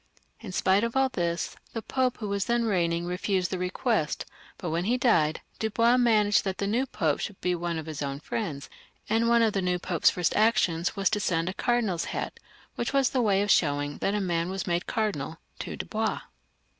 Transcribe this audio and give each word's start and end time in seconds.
In 0.39 0.51
spite 0.51 0.83
of 0.83 0.95
all 0.95 1.09
this 1.09 1.55
the 1.73 1.83
Pope 1.83 2.17
who 2.17 2.27
was 2.27 2.45
then 2.45 2.65
reigning 2.65 3.05
refused 3.05 3.51
the 3.51 3.59
request, 3.59 4.25
but 4.57 4.71
when 4.71 4.85
he 4.85 4.97
died, 4.97 5.41
Dubois 5.59 5.97
managed 5.97 6.43
that 6.43 6.57
the 6.57 6.65
new 6.65 6.87
Pope 6.87 7.19
should 7.19 7.39
be 7.39 7.53
one 7.53 7.77
of 7.77 7.85
his 7.85 8.01
own 8.01 8.19
friends; 8.19 8.67
and 9.11 9.29
one 9.29 9.43
of 9.43 9.53
the 9.53 9.61
new 9.61 9.77
Pope's 9.77 10.09
first 10.09 10.35
actions 10.35 10.95
was 10.95 11.11
to 11.11 11.19
send 11.19 11.49
a 11.49 11.53
cardinal's 11.53 12.05
hat, 12.05 12.39
which 12.73 12.93
was 12.93 13.11
the 13.11 13.21
way 13.21 13.43
of 13.43 13.51
showing 13.51 13.99
that 13.99 14.15
a 14.15 14.19
man 14.21 14.49
was 14.49 14.65
made 14.65 14.87
cardinal, 14.87 15.37
to 15.59 15.77
Dubois. 15.77 16.21